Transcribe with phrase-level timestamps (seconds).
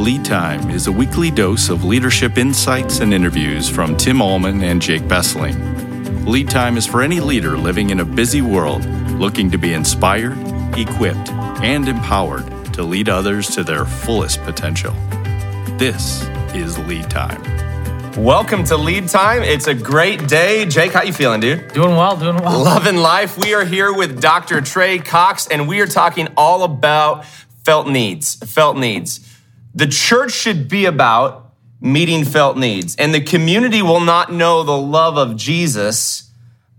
[0.00, 4.80] Lead Time is a weekly dose of leadership insights and interviews from Tim Allman and
[4.80, 6.24] Jake Bessling.
[6.24, 8.82] Lead Time is for any leader living in a busy world
[9.20, 10.38] looking to be inspired,
[10.74, 11.30] equipped,
[11.62, 14.94] and empowered to lead others to their fullest potential.
[15.76, 16.22] This
[16.54, 17.42] is Lead Time.
[18.16, 19.42] Welcome to Lead Time.
[19.42, 20.64] It's a great day.
[20.64, 21.74] Jake, how you feeling, dude?
[21.74, 22.58] Doing well, doing well.
[22.64, 23.36] Loving life.
[23.36, 24.62] We are here with Dr.
[24.62, 27.26] Trey Cox, and we are talking all about
[27.66, 28.36] felt needs.
[28.36, 29.29] Felt needs.
[29.74, 34.76] The church should be about meeting felt needs, and the community will not know the
[34.76, 36.30] love of Jesus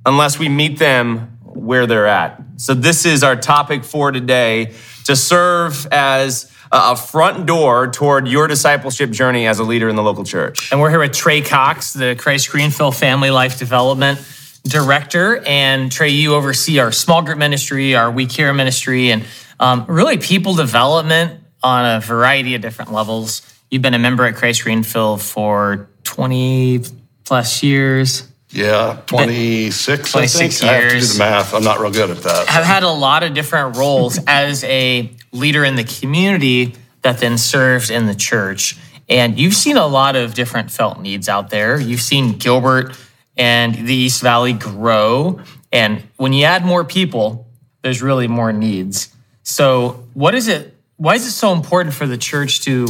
[0.06, 2.42] unless we meet them where they're at.
[2.58, 4.74] So, this is our topic for today
[5.06, 10.04] to serve as a front door toward your discipleship journey as a leader in the
[10.04, 10.72] local church.
[10.72, 14.20] And we're here with Trey Cox, the Christ Greenfield Family Life Development
[14.64, 15.44] Director.
[15.46, 19.26] And Trey, you oversee our small group ministry, our We Care ministry, and
[19.60, 23.42] um, really people development on a variety of different levels.
[23.70, 26.84] You've been a member at Christ Greenfield for 20
[27.24, 28.28] plus years.
[28.50, 30.52] Yeah, 26, 26 I think.
[30.52, 30.64] Years.
[30.64, 31.54] I have to do the math.
[31.54, 32.48] I'm not real good at that.
[32.48, 37.38] Have had a lot of different roles as a leader in the community that then
[37.38, 38.78] serves in the church.
[39.08, 41.80] And you've seen a lot of different felt needs out there.
[41.80, 42.96] You've seen Gilbert
[43.38, 45.42] and the East Valley grow.
[45.72, 47.48] And when you add more people,
[47.82, 49.14] there's really more needs.
[49.44, 50.78] So, what is it?
[51.02, 52.86] Why is it so important for the church to,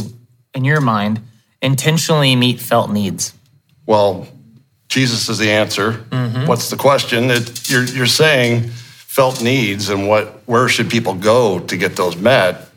[0.52, 1.22] in your mind,
[1.62, 3.32] intentionally meet felt needs?
[3.86, 4.28] Well,
[4.90, 5.92] Jesus is the answer.
[5.92, 6.46] Mm-hmm.
[6.46, 7.30] What's the question?
[7.30, 12.14] It, you're, you're saying felt needs and what where should people go to get those
[12.14, 12.68] met?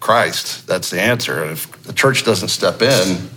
[0.00, 0.66] Christ.
[0.66, 1.44] That's the answer.
[1.44, 3.30] And if the church doesn't step in,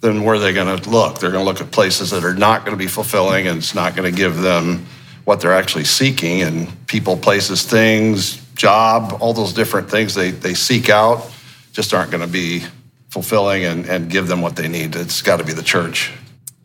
[0.00, 1.20] then where are they going to look?
[1.20, 3.76] They're going to look at places that are not going to be fulfilling and it's
[3.76, 4.84] not going to give them
[5.26, 6.42] what they're actually seeking.
[6.42, 11.30] And people, places, things, job, all those different things they, they seek out
[11.72, 12.62] just aren't going to be
[13.08, 14.94] fulfilling and, and give them what they need.
[14.94, 16.12] It's got to be the church.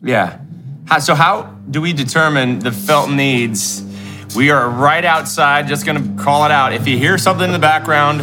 [0.02, 0.38] Yeah.
[1.00, 3.82] So, how do we determine the felt needs?
[4.36, 6.72] We are right outside, just going to call it out.
[6.72, 8.20] If you hear something in the background,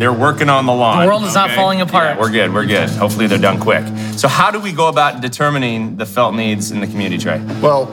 [0.00, 1.00] they're working on the lawn.
[1.00, 1.46] The world is okay?
[1.46, 2.16] not falling apart.
[2.16, 2.52] Yeah, we're good.
[2.52, 2.90] We're good.
[2.90, 3.84] Hopefully, they're done quick.
[4.16, 7.42] So, how do we go about determining the felt needs in the community, Trey?
[7.60, 7.86] Well,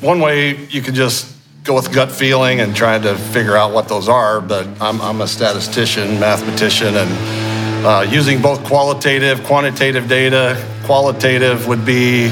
[0.00, 1.31] one way you could just
[1.64, 5.20] go with gut feeling and trying to figure out what those are, but I'm, I'm
[5.20, 10.60] a statistician, mathematician, and uh, using both qualitative, quantitative data.
[10.84, 12.30] Qualitative would be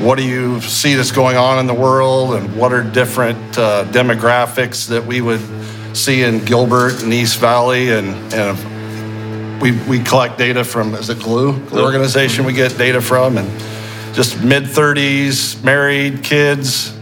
[0.00, 3.84] what do you see that's going on in the world and what are different uh,
[3.90, 5.40] demographics that we would
[5.96, 11.18] see in Gilbert and East Valley and, and we, we collect data from is it
[11.18, 13.48] Gloo Gloo organization we get data from and
[14.14, 16.94] just mid 30s married kids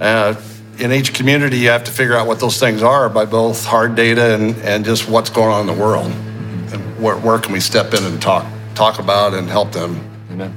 [0.00, 0.32] uh,
[0.80, 3.94] in each community you have to figure out what those things are by both hard
[3.94, 7.60] data and, and just what's going on in the world and where, where can we
[7.60, 10.52] step in and talk talk about and help them Amen.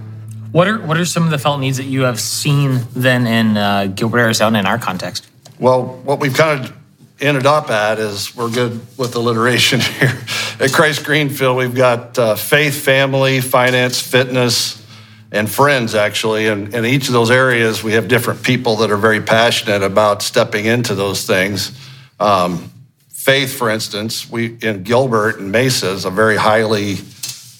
[0.51, 3.57] What are what are some of the felt needs that you have seen then in
[3.57, 5.27] uh, Gilbert, Arizona, in our context?
[5.59, 6.77] Well, what we've kind of
[7.19, 10.15] ended up at is we're good with alliteration here.
[10.59, 14.82] At Christ Greenfield, we've got uh, faith, family, finance, fitness,
[15.33, 16.47] and friends, actually.
[16.47, 20.21] And in each of those areas, we have different people that are very passionate about
[20.21, 21.77] stepping into those things.
[22.19, 22.71] Um,
[23.09, 26.97] faith, for instance, we in Gilbert and Mesa is a very highly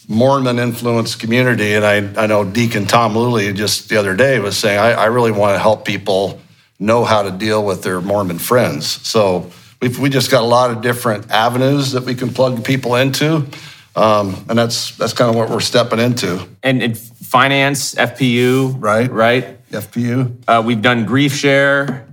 [0.08, 1.74] Mormon influenced community.
[1.74, 5.06] And I, I know Deacon Tom Luley just the other day was saying, I, I
[5.06, 6.40] really want to help people
[6.80, 8.86] know how to deal with their Mormon friends.
[9.08, 9.52] So
[9.82, 13.48] we've we just got a lot of different avenues that we can plug people into.
[13.96, 16.48] Um, and that's that's kind of what we're stepping into.
[16.62, 16.98] And, and
[17.34, 19.12] finance, FPU, right?
[19.12, 19.68] Right.
[19.72, 20.36] FPU.
[20.48, 22.08] Uh, we've done grief share.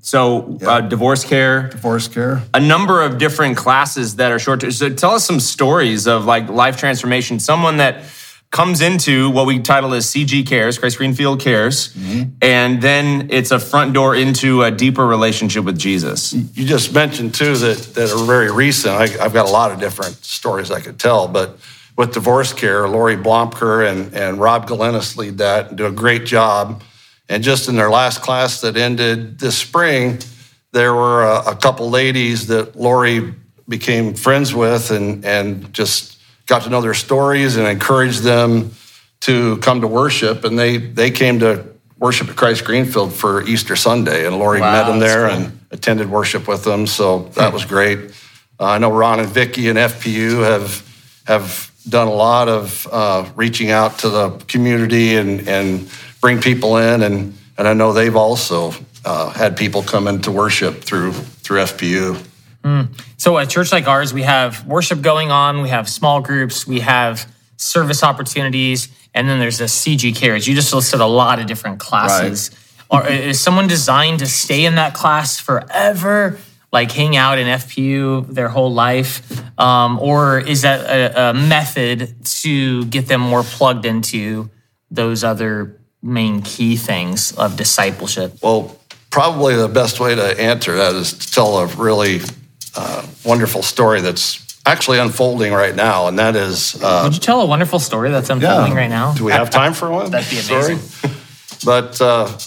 [0.00, 0.62] So, yep.
[0.62, 4.60] uh, divorce care, divorce care, a number of different classes that are short.
[4.72, 7.40] So, tell us some stories of like life transformation.
[7.40, 8.04] Someone that
[8.50, 12.30] comes into what we title as CG Cares, Christ Greenfield Cares, mm-hmm.
[12.42, 16.34] and then it's a front door into a deeper relationship with Jesus.
[16.34, 18.94] You just mentioned too that that are very recent.
[18.94, 21.58] I, have got a lot of different stories I could tell, but
[21.98, 26.24] with divorce care, Lori Blomker and and Rob Galenis lead that and do a great
[26.24, 26.82] job
[27.28, 30.18] and just in their last class that ended this spring,
[30.72, 33.34] there were a, a couple ladies that Lori
[33.68, 38.70] became friends with and, and just got to know their stories and encouraged them
[39.20, 40.44] to come to worship.
[40.44, 41.66] And they, they came to
[41.98, 44.26] worship at Christ Greenfield for Easter Sunday.
[44.26, 45.36] And Lori wow, met them there cool.
[45.36, 46.86] and attended worship with them.
[46.86, 47.98] So that was great.
[48.58, 53.28] Uh, I know Ron and Vicky and FPU have, have done a lot of uh,
[53.36, 55.90] reaching out to the community and, and
[56.20, 58.72] bring people in, and and I know they've also
[59.04, 62.24] uh, had people come into worship through through FPU.
[62.64, 62.88] Mm.
[63.16, 66.66] So, at a church like ours, we have worship going on, we have small groups,
[66.66, 70.46] we have service opportunities, and then there's the CG cares.
[70.46, 72.50] You just listed a lot of different classes.
[72.90, 76.38] Or is someone designed to stay in that class forever?
[76.72, 79.22] Like hang out in FPU their whole life?
[79.58, 84.50] Um, or is that a, a, method to get them more plugged into
[84.90, 88.34] those other main key things of discipleship?
[88.42, 88.78] Well,
[89.10, 92.20] probably the best way to answer that is to tell a really
[92.76, 96.80] uh, wonderful story that's actually unfolding right now, and that is.
[96.82, 98.78] Uh, Would you tell a wonderful story that's unfolding yeah.
[98.78, 99.14] right now?
[99.14, 100.10] Do we have time for one?
[100.10, 100.78] That'd be amazing.
[100.78, 101.14] Sorry.
[101.64, 102.38] But uh,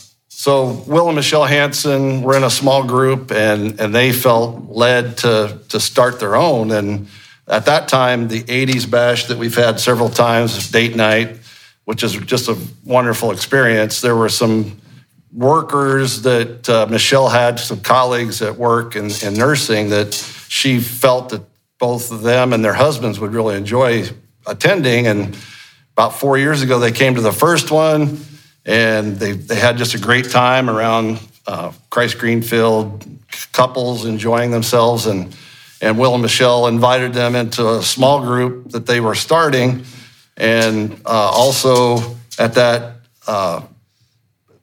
[0.41, 5.17] so Will and Michelle Hanson were in a small group, and and they felt led
[5.17, 6.71] to to start their own.
[6.71, 7.09] And
[7.47, 11.37] at that time, the '80s bash that we've had several times, date night,
[11.85, 14.01] which is just a wonderful experience.
[14.01, 14.81] There were some
[15.31, 20.15] workers that uh, Michelle had, some colleagues at work in, in nursing that
[20.47, 21.43] she felt that
[21.77, 24.05] both of them and their husbands would really enjoy
[24.47, 25.05] attending.
[25.05, 25.37] And
[25.93, 28.17] about four years ago, they came to the first one
[28.65, 33.05] and they, they had just a great time around uh, Christ Greenfield,
[33.51, 35.05] couples enjoying themselves.
[35.05, 35.35] And,
[35.81, 39.83] and Will and Michelle invited them into a small group that they were starting.
[40.37, 42.97] And uh, also at that
[43.27, 43.61] uh,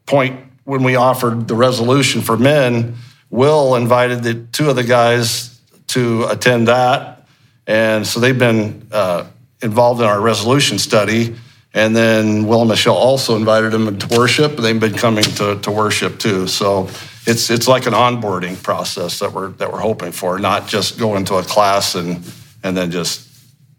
[0.07, 2.95] point, when we offered the resolution for men,
[3.31, 7.27] Will invited the two of the guys to attend that.
[7.67, 9.27] And so they've been uh,
[9.61, 11.37] involved in our resolution study.
[11.75, 14.57] And then Will and Michelle also invited them to worship.
[14.57, 16.47] They've been coming to, to worship too.
[16.47, 16.89] So
[17.27, 21.17] it's it's like an onboarding process that we're that we're hoping for, not just go
[21.17, 22.25] into a class and
[22.63, 23.29] and then just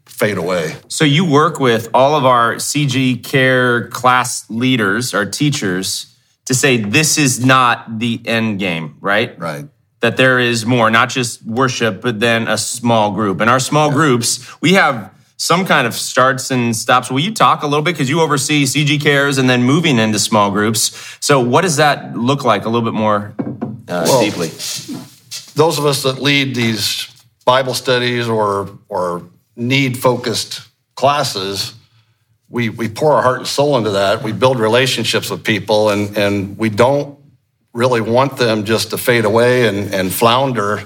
[0.06, 0.75] fade away.
[0.88, 6.15] So you work with all of our CG Care class leaders, our teachers,
[6.45, 9.38] to say this is not the end game, right?
[9.39, 9.65] Right.
[10.01, 13.39] That there is more, not just worship, but then a small group.
[13.39, 13.95] And our small yeah.
[13.95, 17.09] groups, we have some kind of starts and stops.
[17.09, 20.19] Will you talk a little bit because you oversee CG cares and then moving into
[20.19, 21.18] small groups?
[21.21, 24.50] So, what does that look like a little bit more uh, well, deeply?
[25.56, 27.07] Those of us that lead these
[27.45, 30.62] Bible studies or or need focused
[30.95, 31.74] classes,
[32.50, 34.21] we we pour our heart and soul into that.
[34.21, 37.18] We build relationships with people, and and we don't
[37.74, 40.83] really want them just to fade away and, and flounder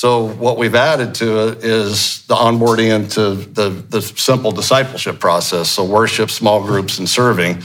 [0.00, 5.68] so what we've added to it is the onboarding into the, the simple discipleship process.
[5.68, 7.62] So worship, small groups, and serving.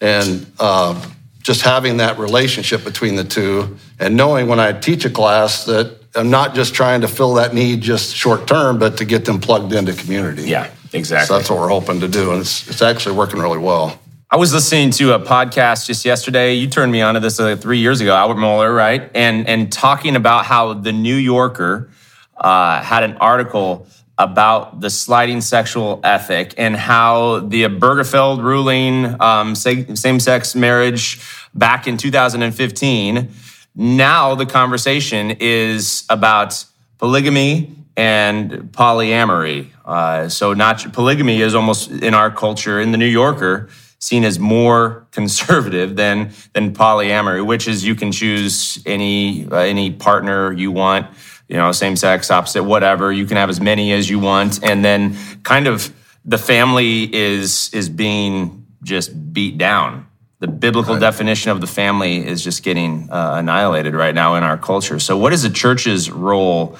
[0.00, 0.94] And uh,
[1.42, 5.98] just having that relationship between the two and knowing when I teach a class that
[6.14, 9.40] I'm not just trying to fill that need just short term, but to get them
[9.40, 10.44] plugged into community.
[10.44, 11.26] Yeah, exactly.
[11.26, 12.30] So that's what we're hoping to do.
[12.30, 13.98] And it's, it's actually working really well.
[14.32, 16.54] I was listening to a podcast just yesterday.
[16.54, 19.10] You turned me on to this uh, three years ago, Albert Mohler, right?
[19.14, 21.90] And and talking about how the New Yorker
[22.38, 23.86] uh, had an article
[24.16, 31.20] about the sliding sexual ethic and how the Obergefell ruling, um, same-sex marriage
[31.52, 33.30] back in 2015.
[33.74, 36.64] Now the conversation is about
[36.96, 39.68] polygamy and polyamory.
[39.84, 43.68] Uh, so not polygamy is almost in our culture in the New Yorker
[44.02, 49.92] seen as more conservative than than polyamory, which is you can choose any uh, any
[49.92, 51.06] partner you want,
[51.48, 53.12] you know, same sex, opposite, whatever.
[53.12, 55.94] You can have as many as you want, and then kind of
[56.24, 60.06] the family is is being just beat down.
[60.40, 61.00] The biblical right.
[61.00, 64.98] definition of the family is just getting uh, annihilated right now in our culture.
[64.98, 66.76] So, what is the church's role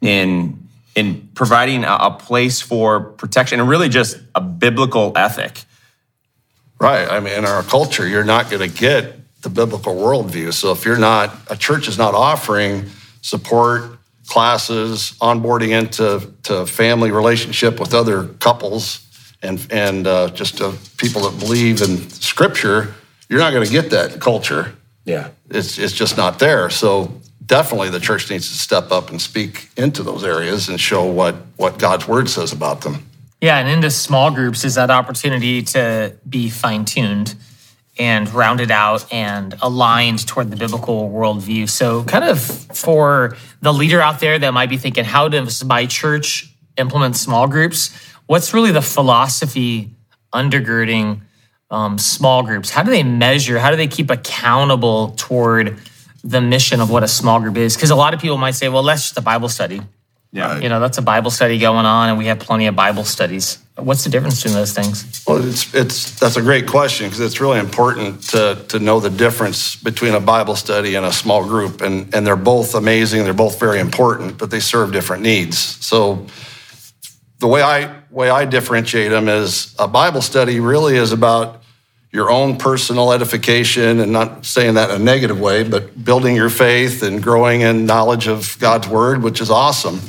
[0.00, 0.58] in
[0.96, 5.64] in providing a, a place for protection and really just a biblical ethic?
[6.80, 7.08] Right.
[7.08, 10.52] I mean, in our culture, you're not going to get the biblical worldview.
[10.52, 12.86] So if you're not, a church is not offering
[13.20, 19.00] support, classes, onboarding into to family relationship with other couples,
[19.42, 22.94] and and uh, just uh, people that believe in Scripture,
[23.28, 24.74] you're not going to get that culture.
[25.04, 26.70] Yeah, it's it's just not there.
[26.70, 31.04] So definitely, the church needs to step up and speak into those areas and show
[31.04, 33.06] what what God's Word says about them.
[33.44, 37.34] Yeah, and into small groups is that opportunity to be fine tuned
[37.98, 41.68] and rounded out and aligned toward the biblical worldview.
[41.68, 45.84] So, kind of for the leader out there that might be thinking, how does my
[45.84, 47.94] church implement small groups?
[48.24, 49.90] What's really the philosophy
[50.32, 51.20] undergirding
[51.70, 52.70] um, small groups?
[52.70, 53.58] How do they measure?
[53.58, 55.78] How do they keep accountable toward
[56.22, 57.76] the mission of what a small group is?
[57.76, 59.82] Because a lot of people might say, well, that's just a Bible study.
[60.34, 60.58] Yeah.
[60.58, 63.58] You know, that's a Bible study going on, and we have plenty of Bible studies.
[63.76, 65.22] What's the difference between those things?
[65.28, 69.10] Well, it's, it's that's a great question because it's really important to, to know the
[69.10, 71.82] difference between a Bible study and a small group.
[71.82, 75.56] And, and they're both amazing, they're both very important, but they serve different needs.
[75.56, 76.26] So,
[77.38, 81.62] the way I way I differentiate them is a Bible study really is about
[82.10, 86.48] your own personal edification and not saying that in a negative way, but building your
[86.48, 90.00] faith and growing in knowledge of God's word, which is awesome.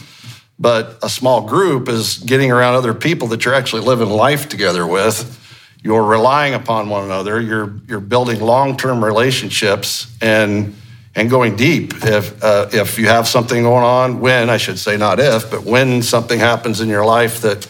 [0.57, 4.87] But a small group is getting around other people that you're actually living life together
[4.87, 5.41] with.
[5.83, 7.39] You're relying upon one another.
[7.41, 10.75] You're, you're building long term relationships and,
[11.13, 11.93] and going deep.
[12.03, 15.63] If, uh, if you have something going on, when, I should say, not if, but
[15.63, 17.67] when something happens in your life that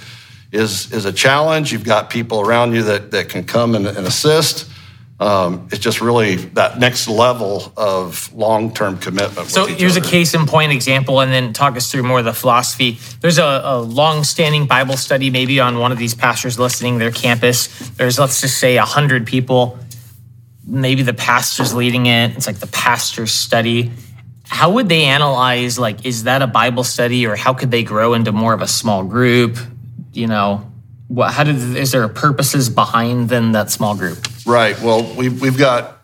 [0.52, 1.72] is, is a challenge.
[1.72, 4.70] You've got people around you that, that can come and, and assist.
[5.18, 9.48] Um, it's just really that next level of long term commitment.
[9.48, 10.06] So here's other.
[10.06, 12.98] a case in point example, and then talk us through more of the philosophy.
[13.22, 17.12] There's a, a long standing Bible study, maybe on one of these pastors listening their
[17.12, 17.68] campus.
[17.92, 19.80] There's, let's just say, 100 people.
[20.68, 22.36] Maybe the pastor's leading it.
[22.36, 23.92] It's like the pastor's study.
[24.48, 28.14] How would they analyze, like, is that a Bible study, or how could they grow
[28.14, 29.58] into more of a small group?
[30.16, 30.72] you know,
[31.08, 34.26] what, how did, is there purposes behind then that small group?
[34.46, 34.80] Right.
[34.80, 35.98] Well, we've, we've got,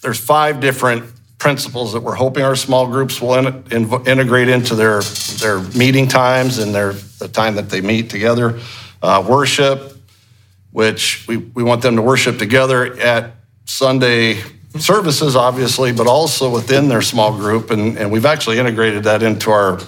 [0.00, 1.04] there's five different
[1.38, 5.02] principles that we're hoping our small groups will in, in, integrate into their,
[5.40, 8.58] their meeting times and their, the time that they meet together.
[9.02, 9.96] Uh, worship,
[10.70, 13.32] which we, we want them to worship together at
[13.64, 14.40] Sunday
[14.78, 17.70] services, obviously, but also within their small group.
[17.70, 19.80] And, and we've actually integrated that into our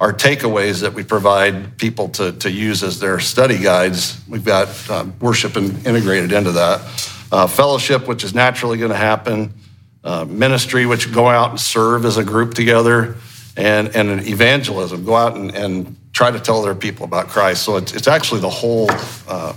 [0.00, 4.20] our takeaways that we provide people to, to use as their study guides.
[4.28, 6.80] We've got uh, worship and integrated into that.
[7.30, 9.54] Uh, fellowship, which is naturally going to happen.
[10.02, 13.16] Uh, ministry, which go out and serve as a group together.
[13.56, 17.64] And, and evangelism, go out and, and try to tell other people about Christ.
[17.64, 18.88] So it's, it's actually the whole,
[19.26, 19.52] uh,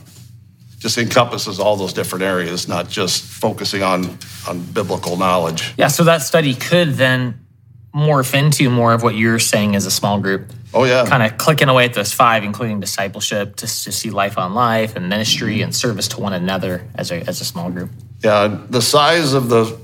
[0.79, 5.75] just encompasses all those different areas, not just focusing on, on biblical knowledge.
[5.77, 7.40] Yeah, so that study could then
[7.93, 10.51] morph into more of what you're saying as a small group.
[10.73, 14.37] Oh yeah, kind of clicking away at those five, including discipleship, to, to see life
[14.37, 17.89] on life and ministry and service to one another as a as a small group.
[18.23, 19.77] Yeah, the size of the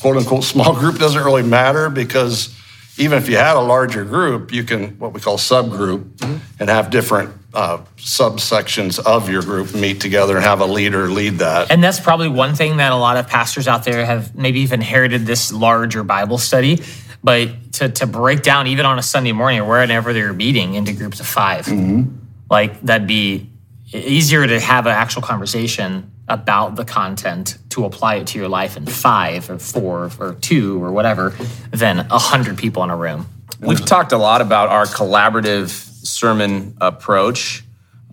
[0.00, 2.58] quote unquote small group doesn't really matter because
[2.98, 6.38] even if you had a larger group, you can what we call subgroup mm-hmm.
[6.60, 11.38] and have different uh, subsections of your group meet together and have a leader lead
[11.38, 11.70] that.
[11.70, 14.80] And that's probably one thing that a lot of pastors out there have maybe even
[14.80, 16.82] inherited this larger Bible study
[17.22, 20.92] but to, to break down even on a Sunday morning or wherever they're meeting into
[20.92, 22.16] groups of 5 mm-hmm.
[22.50, 23.48] like that'd be
[23.92, 28.76] easier to have an actual conversation about the content to apply it to your life
[28.76, 31.30] in five or four or two or whatever
[31.70, 33.26] than a hundred people in a room.
[33.60, 37.64] We've talked a lot about our collaborative sermon approach.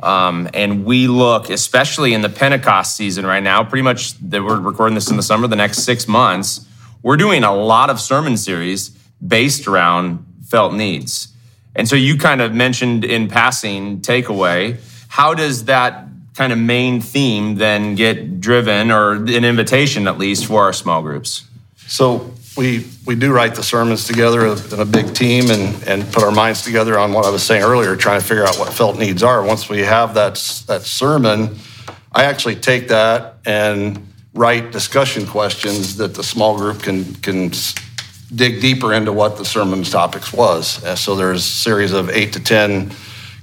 [0.01, 4.59] Um, and we look, especially in the Pentecost season right now, pretty much that we're
[4.59, 6.65] recording this in the summer, the next six months,
[7.01, 11.29] we're doing a lot of sermon series based around felt needs.
[11.75, 14.79] And so you kind of mentioned in passing takeaway.
[15.07, 20.45] How does that kind of main theme then get driven or an invitation at least
[20.45, 21.45] for our small groups?
[21.87, 26.23] So we we do write the sermons together in a big team and and put
[26.23, 28.97] our minds together on what I was saying earlier, trying to figure out what felt
[28.97, 29.43] needs are.
[29.43, 30.35] Once we have that
[30.67, 31.57] that sermon,
[32.11, 37.51] I actually take that and write discussion questions that the small group can can
[38.33, 40.83] dig deeper into what the sermon's topics was.
[40.83, 42.91] Uh, so there's a series of eight to 10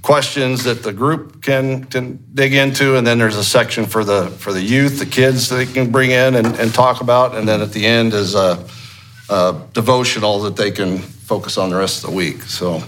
[0.02, 2.97] questions that the group can, can dig into.
[2.97, 5.90] And then there's a section for the, for the youth, the kids that they can
[5.90, 7.35] bring in and, and talk about.
[7.35, 8.64] And then at the end is a,
[9.28, 12.43] a devotional that they can focus on the rest of the week.
[12.43, 12.83] So.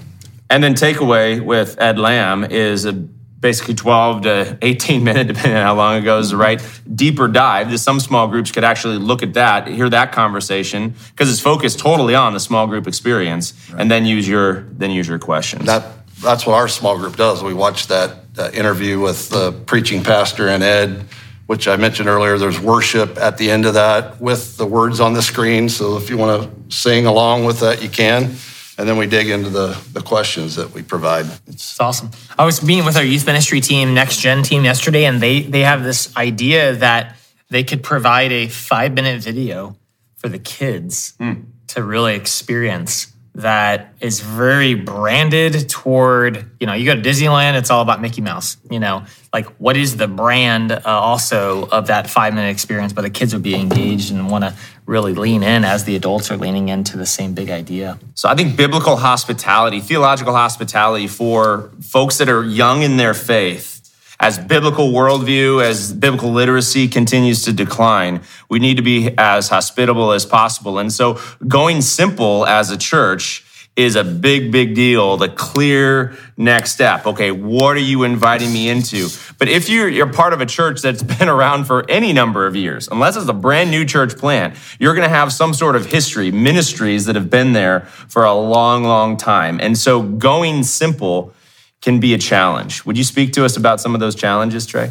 [0.48, 2.92] And then takeaway with Ed Lamb is a
[3.40, 6.62] basically 12 to 18 minute, depending on how long it goes, right?
[6.92, 7.78] Deeper dive.
[7.78, 12.14] Some small groups could actually look at that, hear that conversation, because it's focused totally
[12.14, 13.80] on the small group experience, right.
[13.80, 15.66] and then use your then use your questions.
[15.66, 15.84] That
[16.20, 17.42] that's what our small group does.
[17.42, 21.04] We watch that uh, interview with the preaching pastor and Ed.
[21.46, 25.14] Which I mentioned earlier, there's worship at the end of that with the words on
[25.14, 25.70] the screen.
[25.70, 28.36] So if you want to sing along with that, you can
[28.78, 31.26] and then we dig into the, the questions that we provide.
[31.48, 32.10] It's awesome.
[32.38, 35.60] I was meeting with our youth ministry team, Next Gen team, yesterday, and they they
[35.60, 37.16] have this idea that
[37.50, 39.76] they could provide a five minute video
[40.16, 41.44] for the kids mm.
[41.68, 47.70] to really experience that is very branded toward you know you go to disneyland it's
[47.70, 49.04] all about mickey mouse you know?
[49.32, 53.32] Like what is the brand uh, also of that five minute experience but the kids
[53.32, 54.54] would be engaged and want to
[54.86, 57.98] really lean in as the adults are leaning into the same big idea?
[58.14, 63.77] So i think biblical hospitality theological hospitality for folks that are young in their faith
[64.20, 70.12] as biblical worldview, as biblical literacy continues to decline, we need to be as hospitable
[70.12, 70.78] as possible.
[70.78, 73.44] And so going simple as a church
[73.78, 75.16] is a big, big deal.
[75.16, 77.06] The clear next step.
[77.06, 79.08] Okay, what are you inviting me into?
[79.38, 82.56] But if you're, you're part of a church that's been around for any number of
[82.56, 85.86] years, unless it's a brand new church plant, you're going to have some sort of
[85.86, 89.60] history, ministries that have been there for a long, long time.
[89.60, 91.32] And so going simple
[91.80, 92.84] can be a challenge.
[92.84, 94.90] Would you speak to us about some of those challenges, Trey?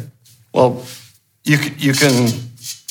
[0.52, 0.84] Well,
[1.44, 2.28] you you can.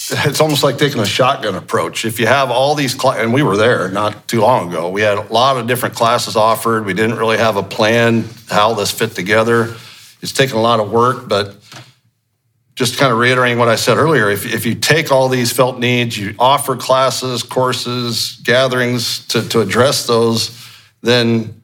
[0.09, 2.05] It's almost like taking a shotgun approach.
[2.05, 5.01] If you have all these, cl- and we were there not too long ago, we
[5.01, 6.85] had a lot of different classes offered.
[6.85, 9.75] We didn't really have a plan how this fit together.
[10.21, 11.57] It's taken a lot of work, but
[12.77, 15.79] just kind of reiterating what I said earlier, if, if you take all these felt
[15.79, 20.63] needs, you offer classes, courses, gatherings to, to address those,
[21.01, 21.59] then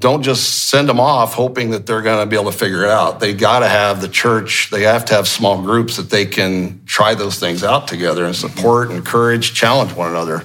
[0.00, 2.90] don't just send them off hoping that they're going to be able to figure it
[2.90, 3.20] out.
[3.20, 6.82] They got to have the church, they have to have small groups that they can
[6.86, 10.44] try those things out together and support, encourage, challenge one another.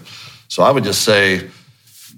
[0.50, 1.50] So I would just say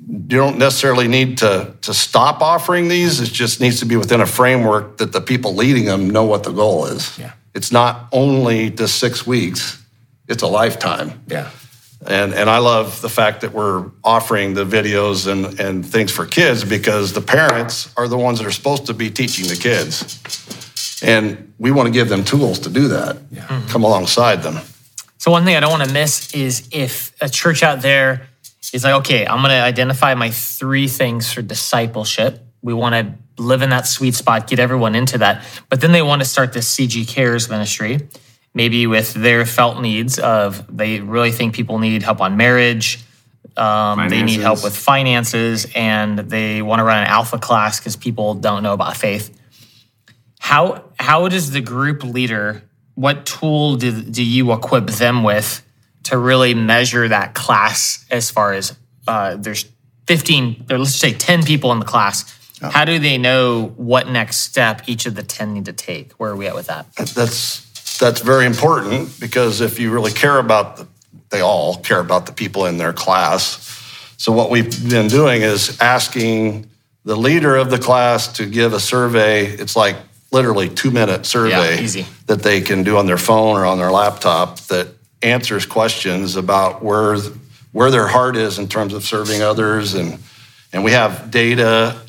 [0.07, 3.19] you don't necessarily need to, to stop offering these.
[3.19, 6.43] It just needs to be within a framework that the people leading them know what
[6.43, 7.17] the goal is.
[7.19, 7.33] Yeah.
[7.53, 9.83] It's not only the six weeks,
[10.27, 11.23] it's a lifetime.
[11.27, 11.51] Yeah.
[12.05, 16.25] And, and I love the fact that we're offering the videos and, and things for
[16.25, 21.01] kids because the parents are the ones that are supposed to be teaching the kids.
[21.03, 23.17] And we want to give them tools to do that,
[23.69, 24.59] come alongside them.
[25.17, 28.27] So one thing I don't want to miss is if a church out there
[28.73, 32.41] is like, okay, I'm going to identify my three things for discipleship.
[32.61, 35.43] We want to live in that sweet spot, get everyone into that.
[35.69, 38.07] But then they want to start this CG Cares ministry,
[38.57, 42.99] maybe with their felt needs of they really think people need help on marriage.
[43.55, 47.95] Um, they need help with finances and they want to run an alpha class because
[47.95, 49.25] people don't know about faith.
[50.39, 52.63] How how does the group leader
[52.95, 55.63] what tool do, do you equip them with
[56.03, 58.75] to really measure that class as far as
[59.07, 59.65] uh, there's
[60.07, 64.37] 15 or let's say 10 people in the class how do they know what next
[64.37, 67.66] step each of the 10 need to take where are we at with that That's
[67.99, 70.87] that's very important because if you really care about the,
[71.29, 73.63] they all care about the people in their class.
[74.17, 76.69] So what we've been doing is asking
[77.03, 79.45] the leader of the class to give a survey.
[79.45, 79.97] It's like
[80.31, 83.91] literally two minute survey Yeah, that they can do on their phone or on their
[83.91, 84.87] laptop that
[85.21, 87.17] answers questions about where
[87.71, 90.19] where their heart is in terms of serving others and
[90.73, 91.99] and we have data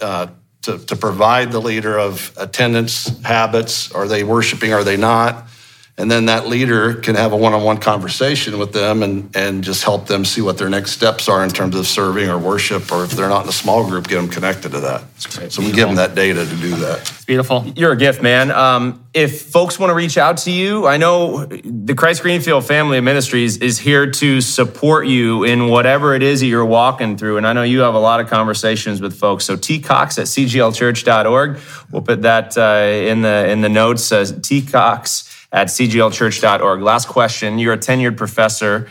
[0.00, 0.26] uh,
[0.64, 3.92] to, to provide the leader of attendance habits.
[3.92, 4.72] Are they worshiping?
[4.72, 5.48] Are they not?
[5.96, 10.08] And then that leader can have a one-on-one conversation with them and, and just help
[10.08, 13.12] them see what their next steps are in terms of serving or worship, or if
[13.12, 15.04] they're not in a small group, get them connected to that.
[15.52, 17.22] So we give them that data to do that.
[17.28, 18.50] beautiful You're a gift, man.
[18.50, 22.98] Um, if folks want to reach out to you, I know the Christ Greenfield Family
[22.98, 27.36] of Ministries is here to support you in whatever it is that you're walking through.
[27.36, 29.44] And I know you have a lot of conversations with folks.
[29.44, 31.60] So tcox at cglchurch.org.
[31.92, 34.10] We'll put that uh, in the in the notes.
[34.10, 36.82] Uh, tcox at cglchurch.org.
[36.82, 37.58] Last question.
[37.60, 38.88] You're a tenured professor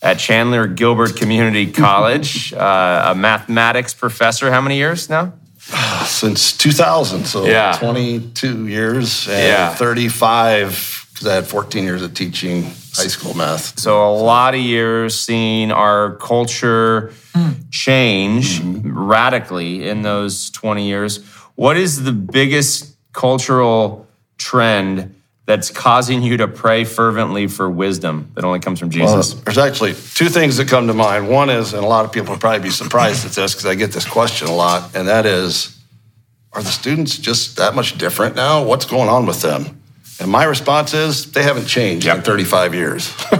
[0.00, 4.50] at Chandler Gilbert Community College, uh, a mathematics professor.
[4.50, 5.34] How many years now?
[6.06, 7.76] Since 2000, so Yeah.
[7.78, 9.74] 22 years and Yeah.
[9.74, 12.62] 35, because I had 14 years of teaching
[12.94, 13.78] high school math.
[13.78, 17.12] So a lot of years seeing our culture
[17.70, 21.18] change radically in those 20 years.
[21.54, 24.06] What is the biggest cultural
[24.38, 25.14] trend
[25.48, 29.32] that's causing you to pray fervently for wisdom that only comes from Jesus?
[29.32, 31.30] There's actually two things that come to mind.
[31.30, 33.74] One is, and a lot of people would probably be surprised at this because I
[33.74, 35.74] get this question a lot, and that is,
[36.52, 38.62] are the students just that much different now?
[38.62, 39.80] What's going on with them?
[40.20, 42.26] And my response is, they haven't changed in Yep.
[42.26, 43.16] 35 years.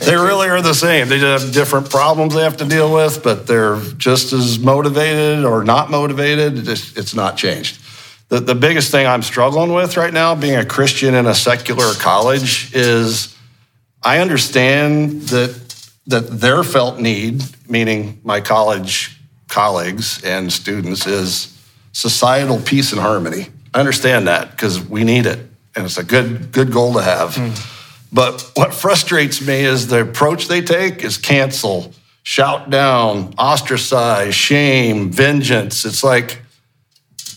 [0.00, 1.08] they really are the same.
[1.08, 5.44] They just have different problems they have to deal with, but they're just as motivated
[5.44, 6.66] or not motivated.
[6.66, 7.82] It's not changed.
[8.28, 11.94] The, the biggest thing I'm struggling with right now, being a Christian in a secular
[11.94, 13.36] college, is
[14.02, 15.62] I understand that
[16.08, 21.52] that their felt need, meaning my college colleagues and students, is
[21.92, 23.48] societal peace and harmony.
[23.74, 25.38] I understand that because we need it,
[25.74, 27.36] and it's a good good goal to have.
[27.36, 27.50] Hmm.
[28.12, 35.10] But what frustrates me is the approach they take is cancel, shout down, ostracize, shame,
[35.10, 35.84] vengeance.
[35.84, 36.42] It's like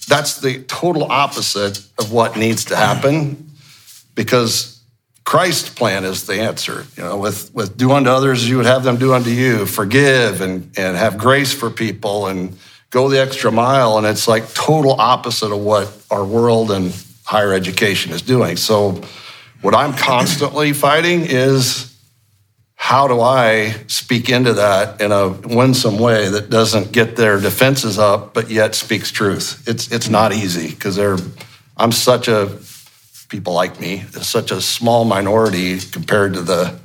[0.10, 3.52] that's the total opposite of what needs to happen
[4.16, 4.82] because
[5.24, 6.86] Christ's plan is the answer.
[6.98, 10.42] You know, with, with do unto others you would have them do unto you, forgive
[10.42, 12.58] and, and have grace for people and
[12.90, 14.00] go the extra mile.
[14.00, 16.92] And it's like total opposite of what our world and
[17.24, 18.58] higher education is doing.
[18.58, 19.04] So
[19.62, 21.89] what I'm constantly fighting is
[22.82, 28.00] how do I speak into that in a winsome way that doesn't get their defenses
[28.00, 29.68] up, but yet speaks truth?
[29.68, 31.18] It's it's not easy because they're
[31.76, 32.58] I'm such a
[33.28, 36.80] people like me, such a small minority compared to the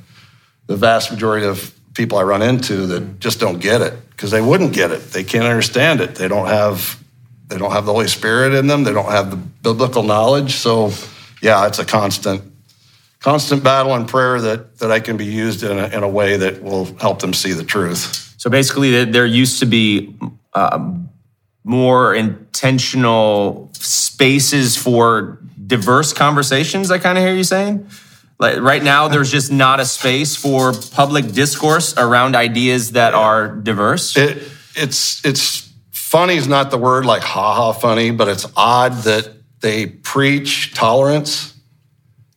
[0.67, 4.41] the vast majority of people I run into that just don't get it because they
[4.41, 5.11] wouldn't get it.
[5.11, 6.15] They can't understand it.
[6.15, 7.01] They don't have
[7.47, 8.83] they don't have the Holy Spirit in them.
[8.83, 10.55] They don't have the biblical knowledge.
[10.55, 10.91] So,
[11.41, 12.43] yeah, it's a constant
[13.25, 16.37] constant battle and prayer that that I can be used in a, in a way
[16.37, 18.35] that will help them see the truth.
[18.37, 20.15] So basically, there used to be
[20.53, 21.09] um,
[21.63, 26.91] more intentional spaces for diverse conversations.
[26.91, 27.89] I kind of hear you saying.
[28.37, 33.47] Like right now, there's just not a space for public discourse around ideas that are
[33.47, 34.15] diverse.
[34.15, 34.43] It,
[34.75, 39.31] it's it's funny is not the word like ha ha funny, but it's odd that
[39.61, 41.54] they preach tolerance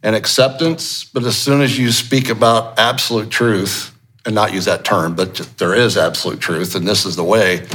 [0.03, 4.85] and acceptance, but as soon as you speak about absolute truth, and not use that
[4.85, 7.67] term, but there is absolute truth, and this is the way,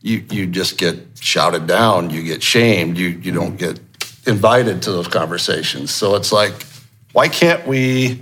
[0.00, 3.78] you you just get shouted down, you get shamed, you you don't get
[4.26, 5.90] invited to those conversations.
[5.90, 6.54] So it's like
[7.12, 8.20] why can't we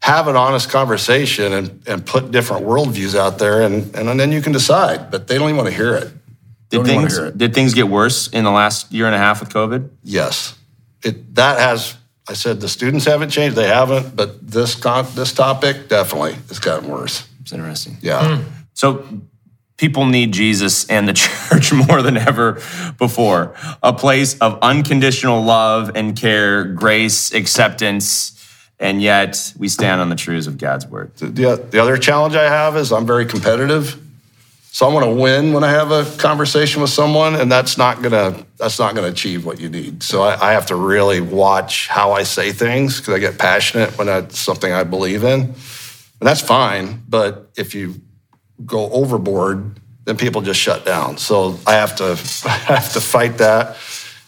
[0.00, 4.40] have an honest conversation and, and put different worldviews out there and, and then you
[4.40, 6.12] can decide, but they don't even want to hear it.
[6.70, 9.88] Did things, did things get worse in the last year and a half with COVID?
[10.02, 10.56] Yes.
[11.02, 11.96] It, that has,
[12.28, 13.56] I said, the students haven't changed.
[13.56, 17.26] They haven't, but this, con, this topic definitely has gotten worse.
[17.40, 17.96] It's interesting.
[18.02, 18.36] Yeah.
[18.36, 18.48] Hmm.
[18.74, 19.06] So
[19.78, 22.60] people need Jesus and the church more than ever
[22.98, 23.54] before.
[23.82, 28.34] A place of unconditional love and care, grace, acceptance,
[28.78, 31.16] and yet we stand on the truths of God's word.
[31.16, 34.00] The, the other challenge I have is I'm very competitive.
[34.70, 38.02] So I want to win when I have a conversation with someone, and that's not
[38.02, 40.02] gonna that's not gonna achieve what you need.
[40.02, 43.96] So I, I have to really watch how I say things because I get passionate
[43.98, 45.54] when it's something I believe in, and
[46.20, 47.02] that's fine.
[47.08, 48.00] But if you
[48.64, 51.18] go overboard, then people just shut down.
[51.18, 52.12] So I have to
[52.44, 53.76] I have to fight that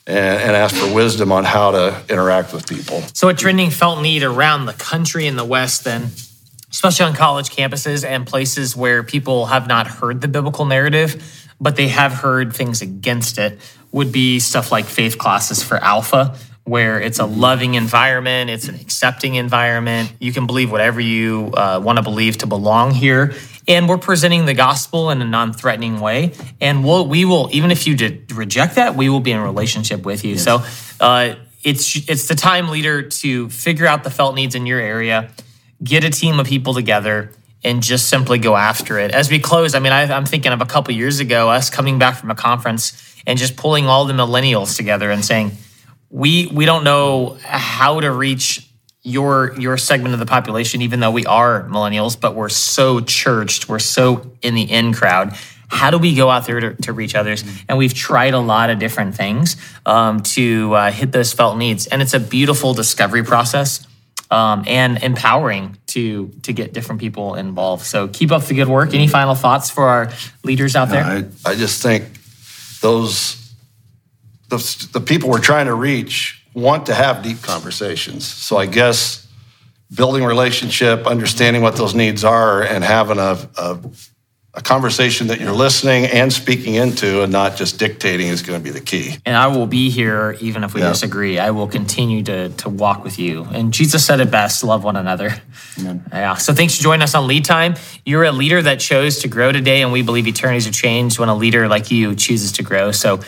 [0.06, 3.02] and, and, ask for wisdom on how to interact with people.
[3.14, 6.10] So a trending felt need around the country in the West then,
[6.70, 11.76] especially on college campuses and places where people have not heard the biblical narrative, but
[11.76, 13.58] they have heard things against it,
[13.92, 18.76] would be stuff like faith classes for alpha where it's a loving environment, it's an
[18.76, 20.12] accepting environment.
[20.20, 23.34] You can believe whatever you uh, want to believe to belong here.
[23.66, 26.32] And we're presenting the gospel in a non threatening way.
[26.60, 30.04] And we'll, we will, even if you did reject that, we will be in relationship
[30.04, 30.32] with you.
[30.32, 30.44] Yes.
[30.44, 30.62] So
[31.00, 35.30] uh, it's, it's the time, leader, to figure out the felt needs in your area,
[35.82, 39.10] get a team of people together, and just simply go after it.
[39.10, 41.98] As we close, I mean, I, am thinking of a couple years ago, us coming
[41.98, 42.92] back from a conference
[43.26, 45.52] and just pulling all the millennials together and saying,
[46.08, 48.68] we we don't know how to reach
[49.02, 53.68] your your segment of the population, even though we are millennials, but we're so churched,
[53.68, 55.36] we're so in the in crowd.
[55.68, 57.44] How do we go out there to, to reach others?
[57.68, 61.86] And we've tried a lot of different things um, to uh, hit those felt needs,
[61.86, 63.86] and it's a beautiful discovery process.
[64.32, 67.84] Um, and empowering to to get different people involved.
[67.84, 68.94] So keep up the good work.
[68.94, 70.12] Any final thoughts for our
[70.44, 71.02] leaders out there?
[71.02, 72.04] I, I just think
[72.80, 73.40] those
[74.50, 78.26] the, the people we're trying to reach want to have deep conversations.
[78.26, 79.26] So I guess
[79.94, 83.78] building relationship, understanding what those needs are, and having a, a,
[84.54, 88.62] a, conversation that you're listening and speaking into and not just dictating is going to
[88.62, 89.16] be the key.
[89.26, 90.88] And I will be here even if we yeah.
[90.88, 91.38] disagree.
[91.38, 93.44] I will continue to, to walk with you.
[93.44, 95.30] And Jesus said it best love one another.
[95.78, 96.04] Amen.
[96.12, 96.34] Yeah.
[96.34, 97.74] So thanks for joining us on Lead Time.
[98.04, 101.28] You're a leader that chose to grow today, and we believe eternities are changed when
[101.28, 102.92] a leader like you chooses to grow.
[102.92, 103.20] So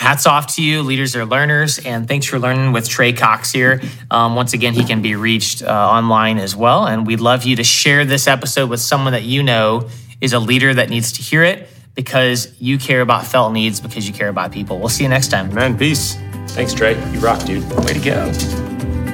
[0.00, 0.82] hats off to you.
[0.82, 1.78] Leaders are learners.
[1.78, 3.82] And thanks for learning with Trey Cox here.
[4.10, 6.86] Um, once again, he can be reached uh, online as well.
[6.86, 10.38] And we'd love you to share this episode with someone that you know is a
[10.38, 14.28] leader that needs to hear it because you care about felt needs because you care
[14.28, 14.78] about people.
[14.78, 15.52] We'll see you next time.
[15.52, 16.16] Man, peace.
[16.48, 16.94] Thanks, Trey.
[17.12, 17.64] You rock, dude.
[17.84, 18.32] Way to go.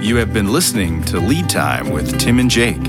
[0.01, 2.85] You have been listening to Lead Time with Tim and Jake.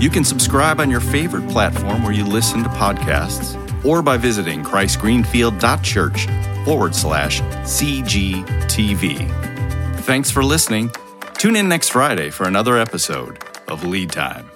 [0.00, 4.62] You can subscribe on your favorite platform where you listen to podcasts or by visiting
[4.62, 6.26] christgreenfield.church
[6.64, 9.28] forward slash CGTV.
[10.00, 10.90] Thanks for listening.
[11.34, 14.49] Tune in next Friday for another episode of Lead Time.